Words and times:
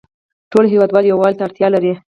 ټول 0.51 0.65
هیوادوال 0.73 1.03
یووالې 1.05 1.37
ته 1.37 1.43
اړتیا 1.47 1.67
لری 1.73 1.93